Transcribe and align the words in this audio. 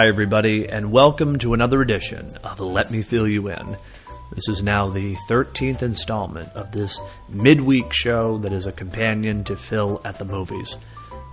Hi, 0.00 0.08
everybody, 0.08 0.66
and 0.66 0.90
welcome 0.90 1.38
to 1.40 1.52
another 1.52 1.82
edition 1.82 2.38
of 2.42 2.58
Let 2.58 2.90
Me 2.90 3.02
Phil 3.02 3.28
You 3.28 3.48
In. 3.48 3.76
This 4.32 4.48
is 4.48 4.62
now 4.62 4.88
the 4.88 5.14
13th 5.28 5.82
installment 5.82 6.48
of 6.54 6.72
this 6.72 6.98
midweek 7.28 7.92
show 7.92 8.38
that 8.38 8.50
is 8.50 8.64
a 8.64 8.72
companion 8.72 9.44
to 9.44 9.56
Phil 9.56 10.00
at 10.06 10.18
the 10.18 10.24
Movies. 10.24 10.74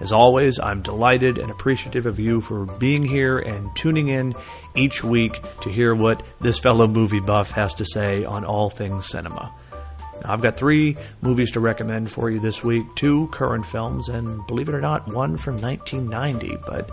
As 0.01 0.11
always, 0.11 0.59
I'm 0.59 0.81
delighted 0.81 1.37
and 1.37 1.49
appreciative 1.49 2.05
of 2.05 2.19
you 2.19 2.41
for 2.41 2.65
being 2.65 3.03
here 3.03 3.39
and 3.39 3.73
tuning 3.73 4.09
in 4.09 4.35
each 4.75 5.01
week 5.01 5.39
to 5.61 5.69
hear 5.69 5.95
what 5.95 6.21
this 6.41 6.59
fellow 6.59 6.87
movie 6.87 7.21
buff 7.21 7.51
has 7.51 7.73
to 7.75 7.85
say 7.85 8.25
on 8.25 8.43
all 8.43 8.69
things 8.69 9.05
cinema. 9.05 9.49
I've 10.25 10.41
got 10.41 10.57
three 10.57 10.97
movies 11.21 11.51
to 11.51 11.59
recommend 11.59 12.11
for 12.11 12.29
you 12.29 12.39
this 12.39 12.63
week 12.63 12.85
two 12.95 13.27
current 13.27 13.65
films, 13.65 14.09
and 14.09 14.45
believe 14.47 14.69
it 14.69 14.75
or 14.75 14.81
not, 14.81 15.07
one 15.07 15.37
from 15.37 15.59
1990. 15.61 16.57
But 16.65 16.89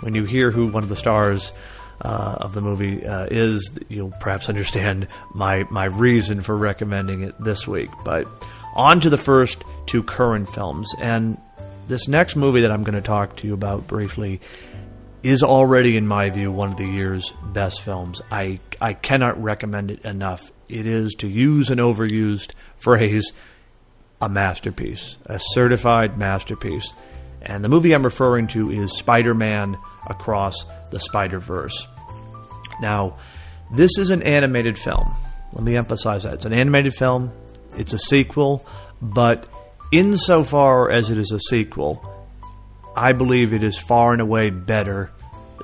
when 0.00 0.14
you 0.14 0.24
hear 0.24 0.50
who 0.50 0.66
one 0.68 0.82
of 0.82 0.88
the 0.88 0.96
stars 0.96 1.52
uh, 2.00 2.36
of 2.40 2.54
the 2.54 2.60
movie 2.60 3.06
uh, 3.06 3.26
is, 3.30 3.72
you'll 3.88 4.12
perhaps 4.20 4.48
understand 4.48 5.08
my 5.34 5.64
my 5.70 5.84
reason 5.84 6.40
for 6.40 6.56
recommending 6.56 7.22
it 7.22 7.38
this 7.40 7.66
week. 7.66 7.90
But 8.04 8.26
on 8.74 9.00
to 9.00 9.10
the 9.10 9.18
first 9.18 9.62
two 9.86 10.02
current 10.02 10.48
films, 10.48 10.92
and 10.98 11.38
this 11.88 12.08
next 12.08 12.36
movie 12.36 12.62
that 12.62 12.70
I'm 12.70 12.84
going 12.84 12.94
to 12.94 13.02
talk 13.02 13.36
to 13.36 13.46
you 13.46 13.54
about 13.54 13.86
briefly 13.86 14.40
is 15.22 15.42
already, 15.42 15.96
in 15.96 16.06
my 16.06 16.30
view, 16.30 16.50
one 16.50 16.72
of 16.72 16.76
the 16.76 16.86
year's 16.86 17.32
best 17.52 17.82
films. 17.82 18.20
I 18.30 18.58
I 18.80 18.94
cannot 18.94 19.42
recommend 19.42 19.90
it 19.90 20.04
enough. 20.04 20.50
It 20.68 20.86
is, 20.86 21.14
to 21.18 21.28
use 21.28 21.70
an 21.70 21.78
overused 21.78 22.52
phrase, 22.78 23.32
a 24.20 24.28
masterpiece, 24.28 25.16
a 25.26 25.38
certified 25.38 26.18
masterpiece. 26.18 26.92
And 27.42 27.64
the 27.64 27.68
movie 27.68 27.92
I'm 27.92 28.04
referring 28.04 28.46
to 28.48 28.70
is 28.70 28.96
Spider 28.96 29.34
Man 29.34 29.76
Across 30.06 30.64
the 30.90 30.98
Spider 30.98 31.38
Verse. 31.38 31.86
Now, 32.80 33.18
this 33.72 33.98
is 33.98 34.10
an 34.10 34.22
animated 34.22 34.78
film. 34.78 35.14
Let 35.52 35.64
me 35.64 35.76
emphasize 35.76 36.22
that. 36.22 36.34
It's 36.34 36.44
an 36.44 36.52
animated 36.52 36.94
film, 36.94 37.32
it's 37.76 37.92
a 37.92 37.98
sequel, 37.98 38.66
but 39.00 39.48
insofar 39.90 40.90
as 40.90 41.10
it 41.10 41.18
is 41.18 41.30
a 41.32 41.40
sequel, 41.40 42.11
I 42.96 43.12
believe 43.12 43.52
it 43.52 43.62
is 43.62 43.78
far 43.78 44.12
and 44.12 44.20
away 44.20 44.50
better 44.50 45.10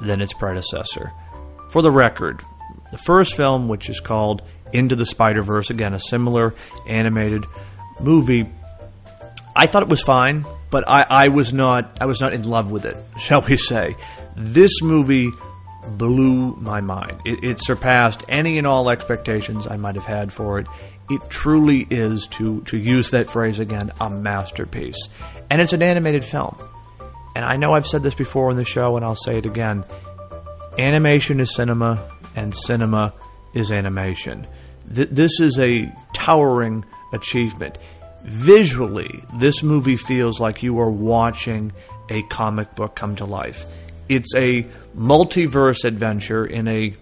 than 0.00 0.20
its 0.20 0.32
predecessor. 0.32 1.12
For 1.70 1.82
the 1.82 1.90
record, 1.90 2.42
the 2.90 2.98
first 2.98 3.36
film, 3.36 3.68
which 3.68 3.90
is 3.90 4.00
called 4.00 4.42
Into 4.72 4.96
the 4.96 5.06
Spider 5.06 5.42
Verse, 5.42 5.70
again, 5.70 5.94
a 5.94 6.00
similar 6.00 6.54
animated 6.86 7.44
movie, 8.00 8.48
I 9.54 9.66
thought 9.66 9.82
it 9.82 9.88
was 9.88 10.02
fine 10.02 10.44
but 10.70 10.84
I, 10.86 11.06
I 11.08 11.28
was 11.28 11.52
not 11.52 11.98
I 12.00 12.06
was 12.06 12.20
not 12.20 12.32
in 12.32 12.48
love 12.48 12.70
with 12.70 12.84
it, 12.84 12.96
shall 13.18 13.42
we 13.42 13.56
say. 13.56 13.96
This 14.36 14.82
movie 14.82 15.30
blew 15.96 16.54
my 16.56 16.80
mind. 16.80 17.20
It, 17.24 17.42
it, 17.42 17.62
surpassed 17.62 18.22
any 18.28 18.58
and 18.58 18.66
all 18.66 18.90
expectations 18.90 19.66
I 19.66 19.76
might 19.76 19.94
have 19.94 20.04
had 20.04 20.32
for 20.32 20.58
it. 20.58 20.66
It 21.08 21.22
truly 21.30 21.86
is, 21.88 22.26
to, 22.32 22.60
to 22.64 22.76
use 22.76 23.10
that 23.10 23.30
phrase 23.30 23.58
again, 23.58 23.92
a 23.98 24.10
masterpiece. 24.10 25.08
And 25.48 25.62
it's 25.62 25.72
an 25.72 25.82
animated 25.82 26.26
film. 26.26 26.58
And 27.34 27.44
I 27.44 27.56
know 27.56 27.74
I've 27.74 27.86
said 27.86 28.02
this 28.02 28.14
before 28.14 28.50
in 28.50 28.56
the 28.56 28.64
show, 28.64 28.96
and 28.96 29.04
I'll 29.04 29.14
say 29.14 29.38
it 29.38 29.46
again. 29.46 29.84
Animation 30.78 31.40
is 31.40 31.54
cinema, 31.54 32.02
and 32.34 32.54
cinema 32.54 33.14
is 33.54 33.70
animation. 33.72 34.46
Th- 34.94 35.08
this 35.10 35.40
is 35.40 35.58
a 35.58 35.92
towering 36.14 36.84
achievement. 37.12 37.78
Visually, 38.24 39.24
this 39.34 39.62
movie 39.62 39.96
feels 39.96 40.40
like 40.40 40.62
you 40.62 40.78
are 40.80 40.90
watching 40.90 41.72
a 42.08 42.22
comic 42.24 42.74
book 42.74 42.94
come 42.94 43.16
to 43.16 43.24
life. 43.24 43.64
It's 44.08 44.34
a 44.34 44.66
multiverse 44.96 45.84
adventure 45.84 46.44
in 46.46 46.66
a 46.68 46.94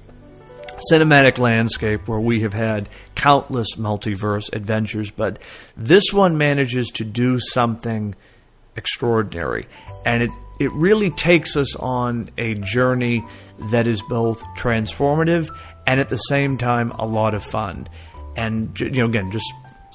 cinematic 0.91 1.39
landscape 1.39 2.07
where 2.07 2.21
we 2.21 2.41
have 2.43 2.53
had 2.53 2.89
countless 3.15 3.77
multiverse 3.77 4.53
adventures, 4.53 5.11
but 5.11 5.39
this 5.77 6.13
one 6.13 6.37
manages 6.37 6.89
to 6.89 7.05
do 7.05 7.39
something 7.41 8.15
extraordinary. 8.77 9.67
And 10.05 10.23
it, 10.23 10.31
it 10.59 10.73
really 10.73 11.11
takes 11.11 11.57
us 11.57 11.75
on 11.77 12.31
a 12.39 12.55
journey 12.55 13.25
that 13.71 13.87
is 13.87 14.03
both 14.03 14.43
transformative 14.57 15.57
and 15.87 16.01
at 16.01 16.09
the 16.09 16.17
same 16.17 16.59
time 16.59 16.91
a 16.93 17.07
lot 17.07 17.35
of 17.35 17.43
fun. 17.43 17.89
And, 18.37 18.79
you 18.79 18.91
know, 18.91 19.07
again, 19.07 19.31
just 19.31 19.51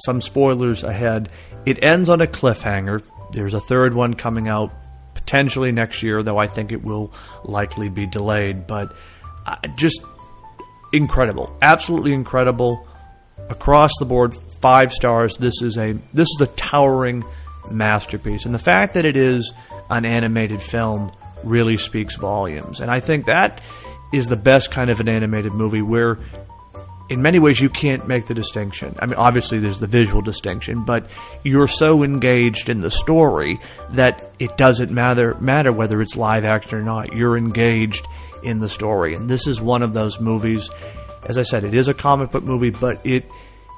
some 0.05 0.21
spoilers 0.21 0.83
ahead. 0.83 1.29
It 1.65 1.83
ends 1.83 2.09
on 2.09 2.21
a 2.21 2.27
cliffhanger. 2.27 3.03
There's 3.31 3.53
a 3.53 3.59
third 3.59 3.93
one 3.93 4.13
coming 4.15 4.47
out 4.47 4.71
potentially 5.13 5.71
next 5.71 6.03
year, 6.03 6.23
though 6.23 6.37
I 6.37 6.47
think 6.47 6.71
it 6.71 6.83
will 6.83 7.13
likely 7.43 7.89
be 7.89 8.07
delayed. 8.07 8.67
But 8.67 8.93
uh, 9.45 9.57
just 9.75 10.01
incredible, 10.91 11.55
absolutely 11.61 12.13
incredible 12.13 12.87
across 13.49 13.91
the 13.99 14.05
board. 14.05 14.35
Five 14.59 14.91
stars. 14.91 15.37
This 15.37 15.61
is 15.61 15.77
a 15.77 15.93
this 16.13 16.27
is 16.27 16.41
a 16.41 16.47
towering 16.47 17.23
masterpiece, 17.69 18.45
and 18.45 18.55
the 18.55 18.59
fact 18.59 18.95
that 18.95 19.05
it 19.05 19.17
is 19.17 19.53
an 19.89 20.05
animated 20.05 20.61
film 20.61 21.11
really 21.43 21.77
speaks 21.77 22.15
volumes. 22.15 22.81
And 22.81 22.89
I 22.89 22.99
think 22.99 23.25
that 23.25 23.61
is 24.11 24.27
the 24.27 24.35
best 24.35 24.71
kind 24.71 24.89
of 24.89 24.99
an 24.99 25.09
animated 25.09 25.53
movie 25.53 25.81
where 25.81 26.17
in 27.11 27.21
many 27.21 27.39
ways 27.39 27.59
you 27.59 27.69
can't 27.69 28.07
make 28.07 28.25
the 28.25 28.33
distinction. 28.33 28.95
I 29.01 29.05
mean, 29.05 29.15
obviously 29.15 29.59
there's 29.59 29.79
the 29.79 29.87
visual 29.87 30.21
distinction, 30.21 30.85
but 30.85 31.09
you're 31.43 31.67
so 31.67 32.03
engaged 32.03 32.69
in 32.69 32.79
the 32.79 32.89
story 32.89 33.59
that 33.91 34.31
it 34.39 34.55
doesn't 34.55 34.91
matter 34.91 35.35
matter 35.35 35.73
whether 35.73 36.01
it's 36.01 36.15
live 36.15 36.45
action 36.45 36.77
or 36.77 36.83
not. 36.83 37.13
You're 37.13 37.37
engaged 37.37 38.07
in 38.43 38.59
the 38.59 38.69
story, 38.69 39.13
and 39.13 39.29
this 39.29 39.45
is 39.45 39.59
one 39.59 39.83
of 39.83 39.93
those 39.93 40.21
movies. 40.21 40.69
As 41.25 41.37
I 41.37 41.43
said, 41.43 41.65
it 41.65 41.73
is 41.73 41.89
a 41.89 41.93
comic 41.93 42.31
book 42.31 42.43
movie, 42.43 42.69
but 42.69 43.05
it, 43.05 43.29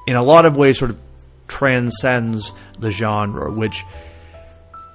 in 0.06 0.14
a 0.14 0.22
lot 0.22 0.46
of 0.46 0.56
ways, 0.56 0.78
sort 0.78 0.92
of 0.92 1.00
transcends 1.48 2.52
the 2.78 2.90
genre, 2.90 3.52
which. 3.52 3.84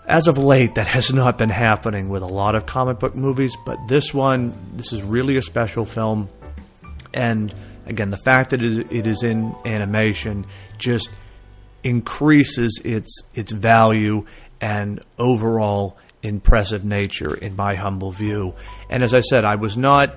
As 0.08 0.28
of 0.28 0.40
late, 0.40 0.74
that 0.74 0.88
has 0.88 1.14
not 1.14 1.38
been 1.38 1.52
happening 1.52 2.10
with 2.10 2.24
a 2.24 2.28
lot 2.28 2.56
of 2.56 2.66
comic 2.66 2.98
book 2.98 3.16
movies, 3.16 3.56
but 3.64 3.78
this 3.88 4.12
one, 4.12 4.58
this 4.76 4.92
is 4.92 5.04
really 5.04 5.38
a 5.38 5.42
special 5.44 5.86
film. 5.86 6.30
And 7.14 7.54
Again, 7.90 8.12
the 8.12 8.18
fact 8.18 8.52
that 8.52 8.62
it 8.62 9.08
is 9.08 9.24
in 9.24 9.56
animation 9.66 10.46
just 10.78 11.10
increases 11.84 12.80
its 12.86 13.24
its 13.34 13.52
value 13.52 14.26
and 14.62 15.02
overall 15.18 15.98
impressive 16.22 16.86
nature 16.86 17.34
in 17.34 17.56
my 17.56 17.74
humble 17.74 18.12
view. 18.12 18.54
And 18.92 19.02
as 19.02 19.16
I 19.16 19.22
said, 19.22 19.44
I 19.44 19.56
was 19.56 19.76
not 19.76 20.14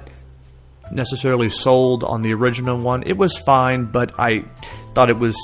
necessarily 0.90 1.48
sold 1.48 2.04
on 2.04 2.20
the 2.20 2.34
original 2.34 2.78
one. 2.78 3.04
It 3.04 3.16
was 3.16 3.38
fine, 3.38 3.86
but 3.86 4.20
I 4.20 4.44
thought 4.94 5.08
it 5.08 5.18
was, 5.18 5.38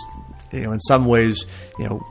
you 0.53 0.63
know, 0.63 0.73
in 0.73 0.81
some 0.81 1.07
ways, 1.07 1.45
you 1.79 1.89
know, 1.89 2.07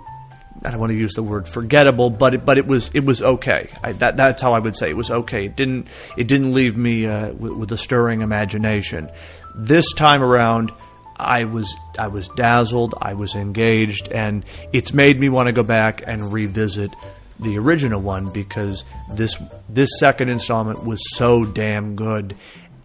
I 0.63 0.71
don't 0.71 0.79
want 0.79 0.91
to 0.91 0.97
use 0.97 1.13
the 1.13 1.23
word 1.23 1.47
forgettable, 1.47 2.09
but 2.09 2.33
it, 2.33 2.45
but 2.45 2.57
it 2.57 2.65
was 2.65 2.89
it 2.93 3.05
was 3.05 3.21
okay. 3.21 3.69
I, 3.83 3.93
that 3.93 4.17
that's 4.17 4.41
how 4.41 4.53
I 4.53 4.59
would 4.59 4.75
say 4.75 4.89
it 4.89 4.97
was 4.97 5.11
okay. 5.11 5.45
It 5.45 5.55
didn't 5.55 5.87
it 6.17 6.27
didn't 6.27 6.53
leave 6.53 6.75
me 6.75 7.05
uh, 7.05 7.31
with, 7.33 7.53
with, 7.53 7.71
a 7.71 7.77
stirring 7.77 8.21
imagination. 8.21 9.09
This 9.55 9.93
time 9.93 10.23
around, 10.23 10.71
I 11.15 11.43
was 11.43 11.75
I 11.97 12.07
was 12.07 12.27
dazzled. 12.29 12.95
I 12.99 13.13
was 13.13 13.35
engaged, 13.35 14.11
and 14.11 14.43
it's 14.73 14.93
made 14.93 15.19
me 15.19 15.29
want 15.29 15.47
to 15.47 15.53
go 15.53 15.63
back 15.63 16.03
and 16.05 16.33
revisit 16.33 16.91
the 17.39 17.57
original 17.57 18.01
one 18.01 18.29
because 18.31 18.83
this 19.13 19.37
this 19.69 19.89
second 19.99 20.29
installment 20.29 20.83
was 20.83 21.01
so 21.15 21.45
damn 21.45 21.95
good. 21.95 22.35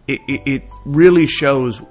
It, 0.07 0.19
it, 0.27 0.41
it 0.45 0.63
really 0.85 1.27
shows 1.27 1.81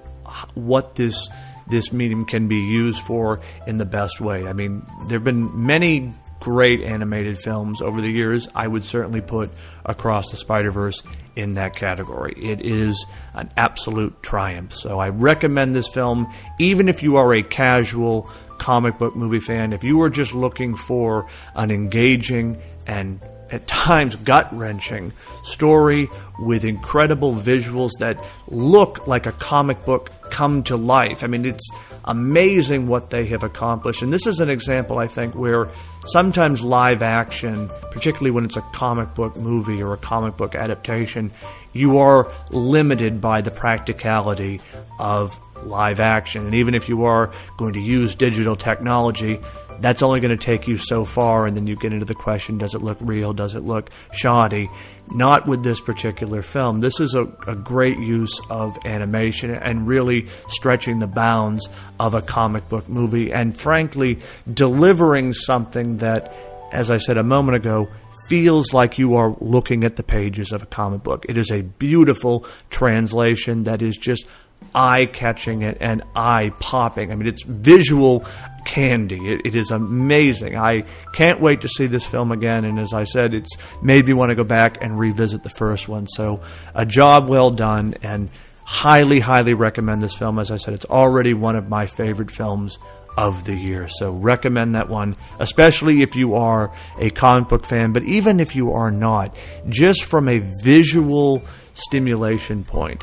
what 0.55 0.95
this 0.95 1.29
this 1.69 1.93
medium 1.93 2.25
can 2.25 2.49
be 2.49 2.61
used 2.61 3.03
for 3.03 3.41
in 3.67 3.79
the 3.79 3.85
best 3.85 4.21
way. 4.21 4.47
I 4.47 4.53
mean, 4.53 4.87
there 5.09 5.19
have 5.19 5.25
been 5.25 5.67
many 5.67 6.13
great 6.41 6.81
animated 6.81 7.39
films 7.39 7.81
over 7.81 8.01
the 8.01 8.11
years. 8.11 8.49
I 8.55 8.67
would 8.67 8.85
certainly 8.85 9.21
put 9.21 9.51
Across 9.85 10.31
the 10.33 10.37
Spider 10.37 10.71
Verse 10.71 11.03
in 11.37 11.55
that 11.55 11.75
category. 11.77 12.35
It 12.37 12.61
is 12.63 13.07
an 13.35 13.49
absolute 13.57 14.23
triumph. 14.23 14.73
So 14.73 14.99
I 14.99 15.09
recommend 15.11 15.75
this 15.75 15.89
film, 15.89 16.33
even 16.59 16.89
if 16.89 17.03
you 17.03 17.17
are 17.17 17.33
a 17.33 17.43
casual 17.43 18.29
comic 18.59 18.99
book 18.99 19.17
movie 19.17 19.41
fan. 19.41 19.73
If 19.73 19.83
you 19.83 20.03
are 20.03 20.11
just 20.11 20.35
looking 20.35 20.77
for 20.77 21.27
an 21.55 21.71
engaging 21.71 22.63
and 22.87 23.21
at 23.53 23.67
times 23.67 24.17
gut 24.17 24.53
wrenching 24.57 25.13
story 25.45 26.09
with 26.41 26.65
incredible 26.65 27.35
visuals 27.35 27.91
that 28.01 28.27
look 28.49 29.07
like 29.07 29.27
a 29.27 29.33
comic 29.33 29.85
book 29.85 30.11
come 30.31 30.63
to 30.65 30.77
life. 30.77 31.23
I 31.23 31.27
mean, 31.27 31.45
it's 31.45 31.69
amazing 32.05 32.89
what 32.89 33.11
they 33.11 33.27
have 33.27 33.43
accomplished. 33.43 34.03
And 34.03 34.13
this 34.13 34.27
is 34.27 34.41
an 34.41 34.49
example, 34.51 34.99
I 34.99 35.07
think, 35.07 35.35
where 35.35 35.69
sometimes 36.07 36.65
live 36.65 37.03
action, 37.03 37.71
particularly 37.91 38.31
when 38.31 38.45
it's 38.45 38.57
a 38.57 38.63
comic 38.73 39.15
book 39.15 39.37
movie 39.37 39.83
or 39.83 39.93
a 39.93 39.99
comic 39.99 40.37
book 40.37 40.55
adaptation, 40.55 41.31
you 41.73 41.99
are 41.99 42.33
limited 42.51 43.21
by 43.21 43.43
the 43.43 43.51
practicality 43.51 44.61
of 44.99 45.39
live 45.65 46.01
action. 46.01 46.47
And 46.47 46.55
even 46.55 46.75
if 46.75 46.89
you 46.89 47.05
are 47.05 47.31
going 47.57 47.75
to 47.75 47.81
use 47.81 48.15
digital 48.15 48.57
technology, 48.57 49.39
that's 49.83 50.03
only 50.03 50.21
going 50.21 50.37
to 50.37 50.43
take 50.43 50.69
you 50.69 50.77
so 50.77 51.05
far, 51.05 51.47
and 51.47 51.57
then 51.57 51.67
you 51.67 51.77
get 51.77 51.93
into 51.93 52.05
the 52.05 52.15
question 52.15 52.59
does 52.59 52.75
it 52.75 52.83
look 52.83 52.99
real? 53.01 53.33
Does 53.33 53.55
it 53.55 53.65
look 53.65 53.91
shoddy? 54.13 54.71
Not 55.11 55.47
with 55.47 55.63
this 55.63 55.81
particular 55.81 56.43
film. 56.43 56.81
This 56.81 57.01
is 57.01 57.15
a, 57.15 57.25
a 57.47 57.57
great 57.57 57.99
use 57.99 58.41
of 58.49 58.79
animation 58.87 59.51
and 59.51 59.87
really 59.87 60.29
stretching 60.49 61.01
the 61.01 61.07
bounds 61.07 61.69
of 61.99 62.15
a 62.15 62.23
comic 62.23 62.69
book 62.69 62.89
movie, 62.89 63.33
and 63.33 63.57
frankly, 63.57 64.21
delivering 64.53 65.35
something 65.35 65.99
that, 65.99 66.35
as 66.73 66.91
I 66.91 66.99
said 66.99 67.19
a 67.19 67.25
moment 67.25 67.57
ago, 67.57 67.89
feels 68.29 68.73
like 68.73 68.99
you 68.99 69.17
are 69.17 69.37
looking 69.41 69.85
at 69.85 69.97
the 69.97 70.03
pages 70.03 70.53
of 70.53 70.63
a 70.63 70.67
comic 70.67 71.03
book. 71.03 71.27
It 71.29 71.37
is 71.37 71.51
a 71.51 71.63
beautiful 71.63 72.47
translation 72.71 73.65
that 73.65 73.83
is 73.83 73.97
just 73.97 74.27
eye 74.75 75.07
catching 75.07 75.63
it 75.63 75.79
and 75.81 76.03
eye 76.15 76.53
popping. 76.61 77.13
I 77.13 77.15
mean, 77.15 77.29
it's 77.29 77.43
visual 77.43 78.27
candy. 78.65 79.33
It, 79.33 79.47
it 79.47 79.55
is 79.55 79.71
amazing. 79.71 80.57
I 80.57 80.85
can't 81.13 81.41
wait 81.41 81.63
to 81.63 81.69
see 81.69 81.87
this 81.87 82.07
film 82.07 82.33
again. 82.33 82.65
And 82.65 82.79
as 82.79 82.93
I 82.93 83.05
said, 83.05 83.35
it's 83.35 83.57
made 83.83 84.07
me 84.07 84.13
want 84.13 84.31
to 84.31 84.35
go 84.35 84.45
back 84.45 84.79
and 84.81 84.99
revisit 84.99 85.43
the 85.43 85.51
first 85.51 85.89
one. 85.89 86.07
So, 86.07 86.41
a 86.75 86.87
job 86.87 87.29
well 87.29 87.51
done, 87.51 87.95
and 88.03 88.31
highly, 88.65 89.21
highly 89.21 89.55
recommend 89.55 90.03
this 90.03 90.15
film. 90.15 90.39
As 90.39 90.51
I 90.51 90.57
said, 90.57 90.75
it's 90.75 90.87
already 90.87 91.35
one 91.35 91.57
of 91.57 91.69
my 91.69 91.87
favorite 91.87 92.31
films 92.31 92.79
of 93.17 93.45
the 93.45 93.55
year. 93.55 93.89
So 93.89 94.13
recommend 94.13 94.75
that 94.75 94.89
one, 94.89 95.17
especially 95.39 96.03
if 96.03 96.17
you 96.17 96.35
are 96.35 96.73
a 96.99 97.11
comic 97.11 97.49
book 97.49 97.67
fan, 97.67 97.93
but 97.93 98.05
even 98.05 98.41
if 98.41 98.57
you 98.57 98.73
are 98.73 98.91
not, 98.91 99.37
just 99.69 100.05
from 100.05 100.29
a 100.29 100.39
visual 100.39 101.43
stimulation 101.75 102.65
point, 102.65 103.03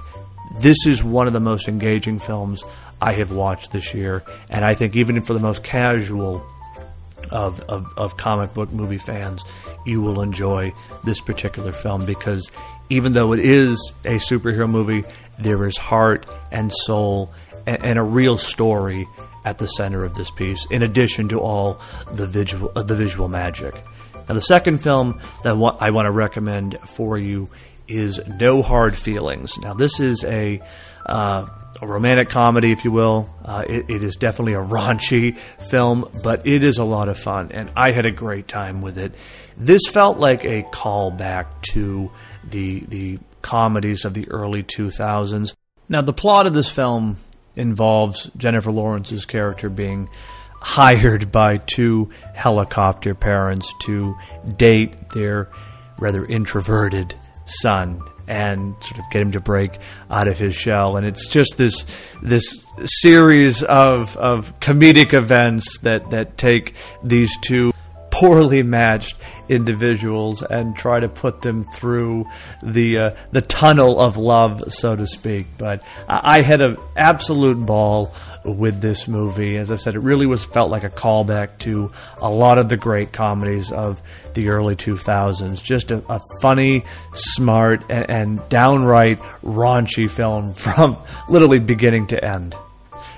this 0.57 0.85
is 0.85 1.03
one 1.03 1.27
of 1.27 1.33
the 1.33 1.39
most 1.39 1.67
engaging 1.67 2.19
films 2.19 2.63
I 3.01 3.13
have 3.13 3.31
watched 3.31 3.71
this 3.71 3.93
year, 3.93 4.23
and 4.49 4.65
I 4.65 4.73
think 4.73 4.95
even 4.95 5.21
for 5.21 5.33
the 5.33 5.39
most 5.39 5.63
casual 5.63 6.45
of, 7.31 7.59
of, 7.61 7.85
of, 7.97 8.17
comic 8.17 8.53
book 8.53 8.71
movie 8.71 8.97
fans, 8.97 9.43
you 9.85 10.01
will 10.01 10.21
enjoy 10.21 10.73
this 11.03 11.21
particular 11.21 11.71
film 11.71 12.05
because 12.05 12.51
even 12.89 13.11
though 13.11 13.33
it 13.33 13.39
is 13.39 13.93
a 14.03 14.15
superhero 14.15 14.69
movie, 14.69 15.03
there 15.37 15.65
is 15.67 15.77
heart 15.77 16.25
and 16.51 16.73
soul 16.73 17.31
and, 17.67 17.83
and 17.83 17.99
a 17.99 18.03
real 18.03 18.37
story 18.37 19.07
at 19.45 19.57
the 19.57 19.67
center 19.67 20.03
of 20.03 20.15
this 20.15 20.31
piece, 20.31 20.65
in 20.71 20.81
addition 20.81 21.29
to 21.29 21.39
all 21.39 21.79
the 22.13 22.25
visual, 22.25 22.71
uh, 22.75 22.83
the 22.83 22.95
visual 22.95 23.29
magic. 23.29 23.75
Now, 24.27 24.35
the 24.35 24.41
second 24.41 24.79
film 24.79 25.19
that 25.43 25.51
I 25.79 25.89
want 25.89 26.05
to 26.05 26.11
recommend 26.11 26.77
for 26.81 27.17
you 27.17 27.49
is 27.89 28.21
No 28.27 28.61
Hard 28.61 28.95
Feelings. 28.95 29.57
Now, 29.57 29.73
this 29.73 29.99
is 29.99 30.23
a, 30.23 30.61
uh, 31.05 31.47
a 31.81 31.87
romantic 31.87 32.29
comedy, 32.29 32.71
if 32.71 32.85
you 32.85 32.91
will. 32.91 33.33
Uh, 33.43 33.65
it, 33.67 33.89
it 33.89 34.03
is 34.03 34.15
definitely 34.15 34.53
a 34.53 34.63
raunchy 34.63 35.37
film, 35.69 36.09
but 36.23 36.45
it 36.47 36.63
is 36.63 36.77
a 36.77 36.83
lot 36.83 37.09
of 37.09 37.17
fun, 37.17 37.51
and 37.51 37.71
I 37.75 37.91
had 37.91 38.05
a 38.05 38.11
great 38.11 38.47
time 38.47 38.81
with 38.81 38.97
it. 38.97 39.13
This 39.57 39.87
felt 39.87 40.17
like 40.17 40.45
a 40.45 40.63
callback 40.63 41.61
to 41.73 42.11
the 42.49 42.81
the 42.81 43.19
comedies 43.41 44.05
of 44.05 44.13
the 44.13 44.29
early 44.29 44.63
2000s. 44.63 45.55
Now, 45.87 46.01
the 46.01 46.13
plot 46.13 46.45
of 46.45 46.53
this 46.53 46.69
film 46.69 47.17
involves 47.55 48.29
Jennifer 48.37 48.71
Lawrence's 48.71 49.25
character 49.25 49.69
being 49.69 50.09
hired 50.61 51.31
by 51.31 51.57
two 51.57 52.09
helicopter 52.33 53.15
parents 53.15 53.73
to 53.81 54.15
date 54.57 55.09
their 55.11 55.49
rather 55.97 56.25
introverted 56.25 57.15
son 57.49 58.01
and 58.27 58.75
sort 58.81 58.99
of 58.99 59.05
get 59.11 59.21
him 59.21 59.31
to 59.31 59.39
break 59.39 59.79
out 60.09 60.27
of 60.27 60.37
his 60.37 60.55
shell. 60.55 60.95
And 60.95 61.05
it's 61.05 61.27
just 61.27 61.57
this 61.57 61.85
this 62.21 62.63
series 62.85 63.63
of 63.63 64.15
of 64.17 64.57
comedic 64.59 65.13
events 65.13 65.79
that 65.79 66.11
that 66.11 66.37
take 66.37 66.75
these 67.03 67.35
two 67.41 67.73
poorly 68.19 68.63
matched 68.63 69.15
individuals 69.47 70.43
and 70.43 70.75
try 70.75 70.99
to 70.99 71.07
put 71.07 71.41
them 71.41 71.63
through 71.63 72.25
the 72.61 72.97
uh, 72.97 73.15
the 73.31 73.41
tunnel 73.41 73.97
of 73.97 74.17
love, 74.17 74.61
so 74.73 74.93
to 74.93 75.07
speak. 75.07 75.47
But 75.57 75.83
I 76.09 76.41
had 76.41 76.61
an 76.61 76.77
absolute 76.97 77.65
ball 77.65 78.13
with 78.43 78.81
this 78.81 79.07
movie. 79.07 79.55
As 79.55 79.71
I 79.71 79.77
said, 79.77 79.95
it 79.95 79.99
really 79.99 80.25
was 80.25 80.43
felt 80.43 80.69
like 80.69 80.83
a 80.83 80.89
callback 80.89 81.59
to 81.59 81.91
a 82.17 82.29
lot 82.29 82.57
of 82.57 82.67
the 82.67 82.77
great 82.77 83.13
comedies 83.13 83.71
of 83.71 84.01
the 84.33 84.49
early 84.49 84.75
2000s. 84.75 85.63
Just 85.63 85.91
a, 85.91 86.03
a 86.11 86.19
funny, 86.41 86.83
smart, 87.13 87.83
and, 87.89 88.09
and 88.09 88.49
downright 88.49 89.19
raunchy 89.43 90.09
film 90.09 90.53
from 90.55 90.97
literally 91.29 91.59
beginning 91.59 92.07
to 92.07 92.23
end. 92.23 92.53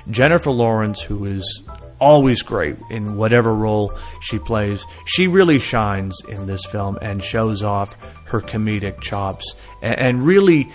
Jennifer 0.09 0.51
Lawrence, 0.51 1.01
who 1.01 1.25
is 1.25 1.63
always 2.01 2.42
great 2.42 2.75
in 2.89 3.15
whatever 3.15 3.53
role 3.53 3.94
she 4.19 4.39
plays. 4.39 4.86
She 5.06 5.27
really 5.27 5.59
shines 5.59 6.19
in 6.27 6.48
this 6.48 6.65
film 6.65 6.98
and 7.01 7.24
shows 7.24 7.63
off 7.63 7.95
her 8.25 8.42
comedic 8.42 9.00
chops 9.00 9.53
and, 9.81 10.00
and 10.00 10.25
really 10.25 10.69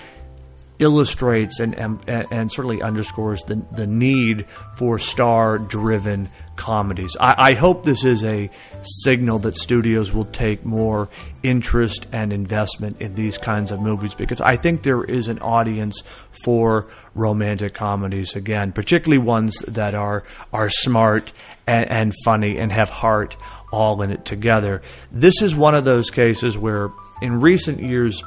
illustrates 0.78 1.60
and, 1.60 1.74
and, 1.74 2.00
and, 2.08 2.52
certainly 2.52 2.82
underscores 2.82 3.42
the, 3.44 3.62
the 3.72 3.86
need 3.86 4.46
for 4.76 4.98
star 4.98 5.58
driven 5.58 6.28
comedies. 6.56 7.16
I, 7.18 7.34
I, 7.50 7.54
hope 7.54 7.82
this 7.82 8.04
is 8.04 8.22
a 8.24 8.50
signal 8.82 9.38
that 9.40 9.56
studios 9.56 10.12
will 10.12 10.24
take 10.24 10.64
more 10.64 11.08
interest 11.42 12.08
and 12.12 12.32
investment 12.32 13.00
in 13.00 13.14
these 13.14 13.38
kinds 13.38 13.72
of 13.72 13.80
movies 13.80 14.14
because 14.14 14.40
I 14.40 14.56
think 14.56 14.82
there 14.82 15.04
is 15.04 15.28
an 15.28 15.38
audience 15.38 16.02
for 16.44 16.90
romantic 17.14 17.74
comedies 17.74 18.36
again, 18.36 18.72
particularly 18.72 19.18
ones 19.18 19.58
that 19.68 19.94
are 19.94 20.24
are 20.52 20.68
smart 20.68 21.32
and, 21.66 21.90
and 21.90 22.14
funny 22.24 22.58
and 22.58 22.70
have 22.70 22.90
heart 22.90 23.36
all 23.72 24.02
in 24.02 24.10
it 24.10 24.24
together. 24.24 24.82
This 25.10 25.42
is 25.42 25.54
one 25.54 25.74
of 25.74 25.84
those 25.84 26.10
cases 26.10 26.56
where 26.56 26.90
in 27.22 27.40
recent 27.40 27.80
years 27.80 28.22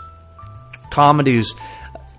comedies 0.90 1.54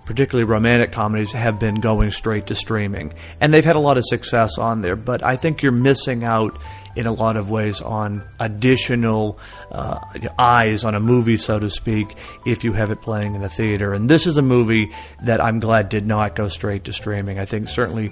particularly 0.05 0.49
romantic 0.49 0.91
comedies, 0.91 1.31
have 1.31 1.59
been 1.59 1.75
going 1.75 2.11
straight 2.11 2.47
to 2.47 2.55
streaming. 2.55 3.13
And 3.39 3.53
they've 3.53 3.65
had 3.65 3.75
a 3.75 3.79
lot 3.79 3.97
of 3.97 4.05
success 4.05 4.57
on 4.57 4.81
there, 4.81 4.95
but 4.95 5.23
I 5.23 5.35
think 5.35 5.61
you're 5.61 5.71
missing 5.71 6.23
out 6.23 6.57
in 6.95 7.05
a 7.05 7.11
lot 7.11 7.37
of 7.37 7.49
ways 7.49 7.81
on 7.81 8.23
additional 8.39 9.39
uh, 9.71 9.99
eyes 10.37 10.83
on 10.83 10.93
a 10.95 10.99
movie, 10.99 11.37
so 11.37 11.57
to 11.57 11.69
speak, 11.69 12.15
if 12.45 12.63
you 12.63 12.73
have 12.73 12.91
it 12.91 13.01
playing 13.01 13.35
in 13.35 13.43
a 13.43 13.49
theater. 13.49 13.93
And 13.93 14.09
this 14.09 14.27
is 14.27 14.37
a 14.37 14.41
movie 14.41 14.91
that 15.23 15.39
I'm 15.39 15.59
glad 15.59 15.89
did 15.89 16.05
not 16.05 16.35
go 16.35 16.49
straight 16.49 16.85
to 16.85 16.93
streaming. 16.93 17.39
I 17.39 17.45
think 17.45 17.69
certainly 17.69 18.11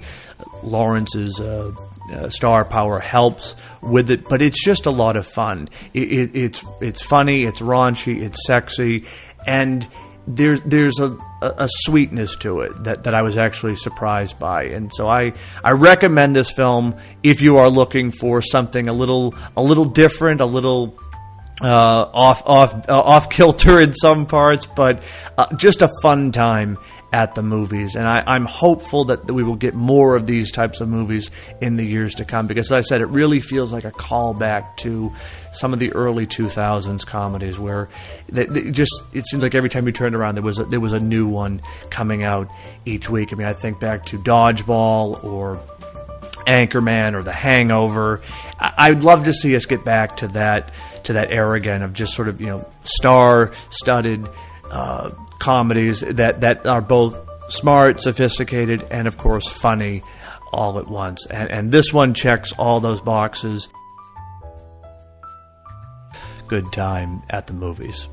Lawrence's. 0.62 1.40
Uh, 1.40 1.72
uh, 2.10 2.28
star 2.28 2.64
power 2.64 2.98
helps 2.98 3.54
with 3.82 4.10
it, 4.10 4.28
but 4.28 4.42
it's 4.42 4.64
just 4.64 4.86
a 4.86 4.90
lot 4.90 5.14
of 5.14 5.24
fun. 5.24 5.68
It, 5.94 6.12
it, 6.12 6.30
it's 6.34 6.64
it's 6.80 7.02
funny, 7.02 7.44
it's 7.44 7.60
raunchy, 7.60 8.20
it's 8.20 8.44
sexy, 8.46 9.04
and 9.46 9.86
there's 10.36 10.60
there's 10.62 10.98
a, 10.98 11.16
a 11.42 11.68
sweetness 11.68 12.36
to 12.36 12.60
it 12.60 12.84
that, 12.84 13.04
that 13.04 13.14
I 13.14 13.22
was 13.22 13.36
actually 13.36 13.76
surprised 13.76 14.38
by, 14.38 14.64
and 14.64 14.90
so 14.92 15.08
I 15.08 15.32
I 15.62 15.72
recommend 15.72 16.36
this 16.36 16.50
film 16.50 16.96
if 17.22 17.40
you 17.40 17.58
are 17.58 17.68
looking 17.68 18.12
for 18.12 18.42
something 18.42 18.88
a 18.88 18.92
little 18.92 19.34
a 19.56 19.62
little 19.62 19.84
different, 19.84 20.40
a 20.40 20.46
little 20.46 20.98
uh, 21.62 21.66
off 22.12 22.42
off 22.46 22.88
uh, 22.88 23.00
off 23.00 23.30
kilter 23.30 23.80
in 23.80 23.92
some 23.92 24.26
parts, 24.26 24.66
but 24.66 25.02
uh, 25.36 25.54
just 25.56 25.82
a 25.82 25.88
fun 26.02 26.32
time 26.32 26.78
at 27.12 27.34
the 27.34 27.42
movies. 27.42 27.96
And 27.96 28.06
I, 28.06 28.36
am 28.36 28.44
hopeful 28.44 29.06
that 29.06 29.30
we 29.30 29.42
will 29.42 29.56
get 29.56 29.74
more 29.74 30.16
of 30.16 30.26
these 30.26 30.52
types 30.52 30.80
of 30.80 30.88
movies 30.88 31.30
in 31.60 31.76
the 31.76 31.84
years 31.84 32.14
to 32.16 32.24
come 32.24 32.46
because, 32.46 32.66
as 32.66 32.72
I 32.72 32.80
said, 32.82 33.00
it 33.00 33.06
really 33.06 33.40
feels 33.40 33.72
like 33.72 33.84
a 33.84 33.90
callback 33.90 34.76
to 34.78 35.12
some 35.52 35.72
of 35.72 35.78
the 35.78 35.92
early 35.92 36.26
2000s 36.26 37.04
comedies 37.04 37.58
where 37.58 37.88
they, 38.28 38.46
they 38.46 38.70
just 38.70 39.02
it 39.12 39.26
seems 39.26 39.42
like 39.42 39.54
every 39.54 39.68
time 39.68 39.86
you 39.86 39.92
turned 39.92 40.14
around 40.14 40.36
there 40.36 40.44
was 40.44 40.58
a, 40.58 40.64
there 40.64 40.80
was 40.80 40.92
a 40.92 41.00
new 41.00 41.26
one 41.26 41.60
coming 41.90 42.24
out 42.24 42.50
each 42.84 43.10
week. 43.10 43.32
I 43.32 43.36
mean, 43.36 43.48
I 43.48 43.54
think 43.54 43.80
back 43.80 44.06
to 44.06 44.18
Dodgeball 44.18 45.24
or 45.24 45.60
Anchorman 46.46 47.14
or 47.14 47.22
The 47.22 47.32
Hangover. 47.32 48.20
I, 48.58 48.90
would 48.90 49.02
love 49.02 49.24
to 49.24 49.32
see 49.32 49.56
us 49.56 49.66
get 49.66 49.84
back 49.84 50.18
to 50.18 50.28
that 50.28 50.72
to 51.04 51.14
that 51.14 51.30
era 51.30 51.56
again 51.56 51.82
of 51.82 51.92
just 51.92 52.14
sort 52.14 52.28
of 52.28 52.40
you 52.40 52.46
know 52.46 52.68
star-studded 52.82 54.26
uh, 54.70 55.10
comedies 55.38 56.00
that 56.00 56.40
that 56.42 56.66
are 56.66 56.80
both 56.80 57.20
smart, 57.48 58.00
sophisticated, 58.00 58.86
and 58.90 59.08
of 59.08 59.18
course 59.18 59.48
funny 59.48 60.02
all 60.52 60.78
at 60.78 60.88
once. 60.88 61.26
And, 61.26 61.50
and 61.50 61.72
this 61.72 61.92
one 61.92 62.14
checks 62.14 62.52
all 62.52 62.80
those 62.80 63.00
boxes. 63.00 63.68
Good 66.48 66.72
time 66.72 67.22
at 67.30 67.46
the 67.46 67.52
movies. 67.52 68.08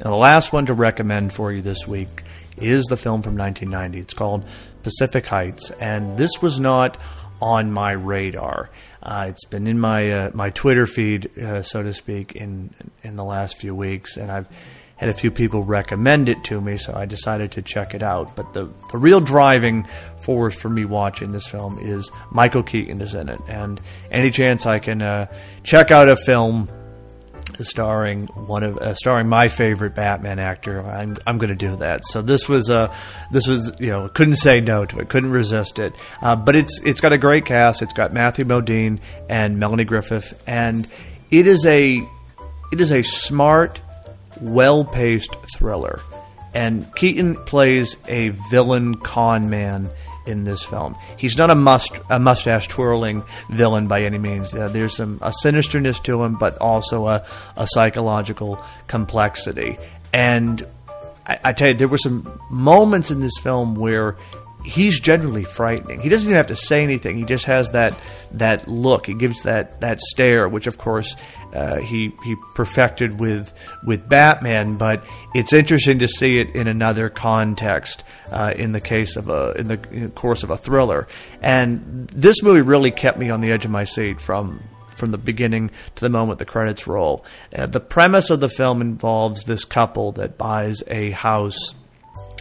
And 0.00 0.12
the 0.12 0.16
last 0.16 0.52
one 0.52 0.66
to 0.66 0.74
recommend 0.74 1.32
for 1.32 1.52
you 1.52 1.62
this 1.62 1.86
week 1.86 2.22
is 2.56 2.84
the 2.84 2.96
film 2.96 3.22
from 3.22 3.36
1990. 3.36 3.98
It's 3.98 4.14
called 4.14 4.44
Pacific 4.82 5.26
Heights, 5.26 5.70
and 5.72 6.16
this 6.16 6.40
was 6.40 6.60
not 6.60 6.98
on 7.40 7.72
my 7.72 7.92
radar. 7.92 8.70
Uh, 9.02 9.26
it's 9.28 9.44
been 9.44 9.66
in 9.66 9.78
my 9.78 10.10
uh, 10.10 10.30
my 10.34 10.50
Twitter 10.50 10.86
feed, 10.86 11.36
uh, 11.38 11.62
so 11.62 11.82
to 11.82 11.94
speak, 11.94 12.32
in 12.32 12.74
in 13.02 13.16
the 13.16 13.24
last 13.24 13.58
few 13.58 13.74
weeks, 13.74 14.16
and 14.16 14.30
I've 14.30 14.48
had 14.98 15.08
a 15.08 15.12
few 15.12 15.30
people 15.30 15.62
recommend 15.62 16.28
it 16.28 16.44
to 16.44 16.60
me, 16.60 16.76
so 16.76 16.92
I 16.94 17.06
decided 17.06 17.52
to 17.52 17.62
check 17.62 17.94
it 17.94 18.02
out. 18.02 18.36
But 18.36 18.52
the, 18.52 18.68
the 18.90 18.98
real 18.98 19.20
driving 19.20 19.86
force 20.18 20.54
for 20.54 20.68
me 20.68 20.84
watching 20.84 21.32
this 21.32 21.46
film 21.46 21.78
is 21.78 22.10
Michael 22.30 22.62
Keaton 22.62 23.00
is 23.00 23.14
in 23.14 23.28
it, 23.28 23.40
and 23.48 23.80
any 24.10 24.30
chance 24.30 24.66
I 24.66 24.78
can 24.78 25.00
uh, 25.00 25.26
check 25.62 25.90
out 25.90 26.08
a 26.08 26.16
film 26.16 26.68
starring 27.60 28.26
one 28.26 28.62
of 28.62 28.78
uh, 28.78 28.94
starring 28.94 29.28
my 29.28 29.48
favorite 29.48 29.94
Batman 29.94 30.38
actor, 30.38 30.84
I'm 30.84 31.16
I'm 31.26 31.38
going 31.38 31.50
to 31.50 31.56
do 31.56 31.76
that. 31.76 32.04
So 32.04 32.22
this 32.22 32.48
was 32.48 32.70
uh 32.70 32.94
this 33.30 33.46
was 33.46 33.72
you 33.80 33.88
know 33.88 34.08
couldn't 34.08 34.36
say 34.36 34.60
no 34.60 34.84
to 34.86 35.00
it, 35.00 35.08
couldn't 35.08 35.30
resist 35.30 35.78
it. 35.78 35.92
Uh, 36.20 36.36
but 36.36 36.56
it's 36.56 36.80
it's 36.82 37.00
got 37.00 37.12
a 37.12 37.18
great 37.18 37.46
cast. 37.46 37.82
It's 37.82 37.92
got 37.92 38.12
Matthew 38.12 38.44
Modine 38.44 39.00
and 39.28 39.58
Melanie 39.58 39.84
Griffith, 39.84 40.40
and 40.46 40.86
it 41.30 41.46
is 41.46 41.64
a 41.66 42.02
it 42.72 42.80
is 42.80 42.92
a 42.92 43.02
smart, 43.02 43.80
well 44.40 44.84
paced 44.84 45.34
thriller. 45.56 46.00
And 46.54 46.92
Keaton 46.94 47.36
plays 47.44 47.96
a 48.08 48.30
villain 48.50 48.96
con 48.96 49.50
man 49.50 49.90
in 50.26 50.44
this 50.44 50.62
film. 50.62 50.96
He's 51.16 51.38
not 51.38 51.50
a 51.50 51.54
must 51.54 51.98
a 52.10 52.18
mustache 52.18 52.68
twirling 52.68 53.24
villain 53.50 53.88
by 53.88 54.02
any 54.02 54.18
means. 54.18 54.54
Uh, 54.54 54.68
there's 54.68 54.96
some 54.96 55.18
a 55.22 55.32
sinisterness 55.44 56.02
to 56.04 56.22
him, 56.22 56.36
but 56.36 56.58
also 56.58 57.06
a, 57.06 57.26
a 57.56 57.66
psychological 57.66 58.62
complexity. 58.86 59.78
And 60.12 60.64
I, 61.26 61.38
I 61.44 61.52
tell 61.52 61.68
you, 61.68 61.74
there 61.74 61.88
were 61.88 61.98
some 61.98 62.40
moments 62.50 63.10
in 63.10 63.20
this 63.20 63.38
film 63.38 63.74
where 63.74 64.16
he's 64.64 65.00
generally 65.00 65.44
frightening. 65.44 66.00
He 66.00 66.08
doesn't 66.08 66.26
even 66.26 66.36
have 66.36 66.48
to 66.48 66.56
say 66.56 66.82
anything. 66.82 67.16
He 67.16 67.24
just 67.24 67.46
has 67.46 67.70
that 67.70 67.98
that 68.32 68.68
look. 68.68 69.06
He 69.06 69.14
gives 69.14 69.42
that 69.42 69.80
that 69.80 70.00
stare, 70.00 70.48
which 70.48 70.66
of 70.66 70.78
course 70.78 71.16
uh, 71.52 71.76
he 71.76 72.14
he 72.24 72.36
perfected 72.54 73.18
with 73.20 73.52
with 73.84 74.08
Batman. 74.08 74.76
But 74.76 75.04
it's 75.34 75.52
interesting 75.52 76.00
to 76.00 76.08
see 76.08 76.38
it 76.38 76.54
in 76.54 76.68
another 76.68 77.08
context. 77.08 78.04
Uh, 78.30 78.52
in 78.54 78.72
the 78.72 78.80
case 78.80 79.16
of 79.16 79.30
a 79.30 79.52
in 79.52 79.68
the, 79.68 80.12
course 80.14 80.42
of 80.42 80.50
a 80.50 80.56
thriller, 80.56 81.08
and 81.40 82.08
this 82.08 82.42
movie 82.42 82.60
really 82.60 82.90
kept 82.90 83.18
me 83.18 83.30
on 83.30 83.40
the 83.40 83.50
edge 83.50 83.64
of 83.64 83.70
my 83.70 83.84
seat 83.84 84.20
from 84.20 84.62
from 84.98 85.12
the 85.12 85.18
beginning 85.18 85.70
to 85.96 86.00
the 86.00 86.10
moment 86.10 86.38
the 86.38 86.44
credits 86.44 86.86
roll. 86.86 87.24
Uh, 87.54 87.66
the 87.66 87.80
premise 87.80 88.30
of 88.30 88.40
the 88.40 88.48
film 88.48 88.82
involves 88.82 89.44
this 89.44 89.64
couple 89.64 90.12
that 90.12 90.36
buys 90.36 90.82
a 90.88 91.10
house 91.12 91.74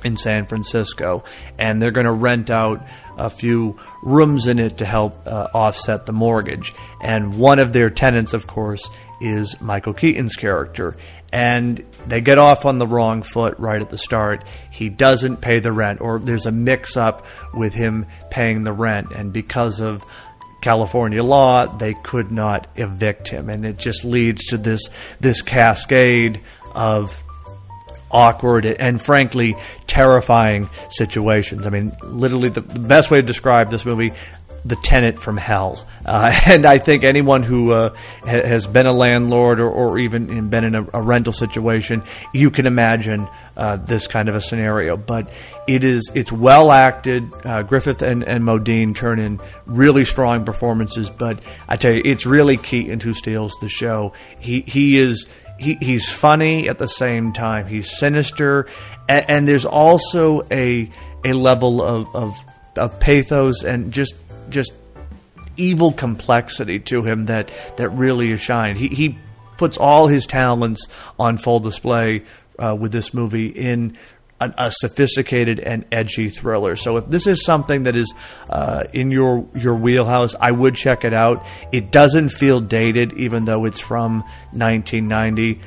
in 0.07 0.17
San 0.17 0.47
Francisco, 0.47 1.23
and 1.59 1.81
they're 1.81 1.91
going 1.91 2.05
to 2.05 2.11
rent 2.11 2.49
out 2.49 2.85
a 3.17 3.29
few 3.29 3.77
rooms 4.01 4.47
in 4.47 4.57
it 4.57 4.77
to 4.77 4.85
help 4.85 5.27
uh, 5.27 5.49
offset 5.53 6.05
the 6.05 6.13
mortgage. 6.13 6.73
And 7.01 7.37
one 7.37 7.59
of 7.59 7.73
their 7.73 7.89
tenants, 7.89 8.33
of 8.33 8.47
course, 8.47 8.89
is 9.19 9.59
Michael 9.61 9.93
Keaton's 9.93 10.35
character. 10.35 10.95
And 11.33 11.83
they 12.07 12.21
get 12.21 12.37
off 12.37 12.65
on 12.65 12.77
the 12.77 12.87
wrong 12.87 13.21
foot 13.21 13.59
right 13.59 13.81
at 13.81 13.89
the 13.89 13.97
start. 13.97 14.45
He 14.71 14.87
doesn't 14.89 15.41
pay 15.41 15.59
the 15.59 15.71
rent, 15.71 15.99
or 15.99 16.19
there's 16.19 16.45
a 16.45 16.51
mix 16.51 16.95
up 16.95 17.25
with 17.53 17.73
him 17.73 18.05
paying 18.29 18.63
the 18.63 18.71
rent. 18.71 19.11
And 19.11 19.33
because 19.33 19.81
of 19.81 20.05
California 20.61 21.23
law, 21.23 21.65
they 21.65 21.93
could 21.95 22.31
not 22.31 22.67
evict 22.75 23.27
him. 23.27 23.49
And 23.49 23.65
it 23.65 23.77
just 23.77 24.05
leads 24.05 24.45
to 24.47 24.57
this, 24.57 24.89
this 25.19 25.41
cascade 25.41 26.41
of 26.73 27.23
awkward 28.11 28.65
and 28.65 29.01
frankly 29.01 29.55
terrifying 29.85 30.69
situations. 30.89 31.67
I 31.67 31.69
mean, 31.69 31.95
literally 32.03 32.49
the, 32.49 32.61
the 32.61 32.79
best 32.79 33.11
way 33.11 33.21
to 33.21 33.27
describe 33.27 33.69
this 33.69 33.85
movie 33.85 34.13
the 34.67 34.75
tenant 34.75 35.19
from 35.19 35.37
hell. 35.37 35.85
Uh, 36.05 36.37
and 36.45 36.65
I 36.65 36.77
think 36.77 37.03
anyone 37.03 37.43
who 37.43 37.71
uh, 37.71 37.95
ha- 38.21 38.25
has 38.25 38.67
been 38.67 38.85
a 38.85 38.91
landlord 38.91 39.59
or, 39.59 39.69
or 39.69 39.97
even 39.97 40.49
been 40.49 40.63
in 40.63 40.75
a, 40.75 40.87
a, 40.93 41.01
rental 41.01 41.33
situation, 41.33 42.03
you 42.33 42.51
can 42.51 42.65
imagine 42.65 43.27
uh, 43.55 43.77
this 43.77 44.07
kind 44.07 44.29
of 44.29 44.35
a 44.35 44.41
scenario. 44.41 44.97
But 44.97 45.29
it 45.67 45.83
is 45.83 46.11
it's 46.13 46.31
well 46.31 46.71
acted. 46.71 47.31
Uh, 47.45 47.63
Griffith 47.63 48.01
and, 48.01 48.23
and 48.23 48.43
Modine 48.43 48.95
turn 48.95 49.19
in 49.19 49.39
really 49.65 50.05
strong 50.05 50.45
performances. 50.45 51.09
But 51.09 51.39
I 51.67 51.77
tell 51.77 51.93
you, 51.93 52.01
it's 52.03 52.25
really 52.25 52.57
Keaton 52.57 52.99
who 52.99 53.13
steals 53.13 53.53
the 53.61 53.69
show. 53.69 54.13
He 54.39 54.61
he 54.61 54.97
is 54.97 55.27
he, 55.57 55.75
he's 55.75 56.09
funny 56.09 56.69
at 56.69 56.77
the 56.77 56.87
same 56.87 57.33
time. 57.33 57.67
He's 57.67 57.97
sinister, 57.97 58.67
and, 59.09 59.29
and 59.29 59.47
there's 59.47 59.65
also 59.65 60.43
a 60.51 60.89
a 61.23 61.33
level 61.33 61.81
of, 61.81 62.15
of 62.15 62.37
of 62.77 62.99
pathos 62.99 63.63
and 63.63 63.91
just 63.91 64.15
just 64.49 64.73
evil 65.57 65.91
complexity 65.91 66.79
to 66.79 67.03
him 67.03 67.25
that 67.25 67.49
that 67.77 67.89
really 67.89 68.31
is 68.31 68.41
shined. 68.41 68.77
He 68.77 68.87
he 68.89 69.17
puts 69.57 69.77
all 69.77 70.07
his 70.07 70.25
talents 70.25 70.87
on 71.19 71.37
full 71.37 71.59
display 71.59 72.23
uh, 72.59 72.75
with 72.79 72.91
this 72.91 73.13
movie 73.13 73.47
in 73.47 73.97
a, 74.39 74.53
a, 74.57 74.71
sophisticated 74.71 75.59
and 75.59 75.85
edgy 75.91 76.29
thriller. 76.29 76.75
So 76.75 76.97
if 76.97 77.07
this 77.07 77.27
is 77.27 77.43
something 77.43 77.83
that 77.83 77.95
is 77.95 78.13
uh, 78.49 78.85
in 78.93 79.11
your 79.11 79.47
your 79.55 79.75
wheelhouse, 79.75 80.35
I 80.39 80.51
would 80.51 80.75
check 80.75 81.03
it 81.03 81.13
out. 81.13 81.45
It 81.71 81.91
doesn't 81.91 82.29
feel 82.29 82.59
dated, 82.59 83.13
even 83.13 83.45
though 83.45 83.65
it's 83.65 83.79
from 83.79 84.21
1990. 84.51 85.61